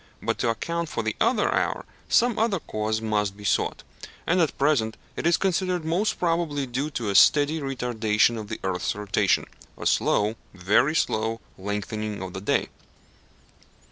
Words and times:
But 0.19 0.39
to 0.39 0.49
account 0.49 0.89
for 0.89 1.03
the 1.03 1.15
other 1.21 1.53
hour 1.53 1.85
some 2.09 2.39
other 2.39 2.59
cause 2.59 3.01
must 3.01 3.37
be 3.37 3.43
sought, 3.43 3.83
and 4.25 4.41
at 4.41 4.57
present 4.57 4.97
it 5.15 5.27
is 5.27 5.37
considered 5.37 5.85
most 5.85 6.17
probably 6.17 6.65
due 6.65 6.89
to 6.89 7.11
a 7.11 7.13
steady 7.13 7.59
retardation 7.59 8.35
of 8.39 8.47
the 8.47 8.59
earth's 8.63 8.95
rotation 8.95 9.45
a 9.77 9.85
slow, 9.85 10.37
very 10.55 10.95
slow, 10.95 11.39
lengthening 11.55 12.23
of 12.23 12.33
the 12.33 12.41
day. 12.41 12.69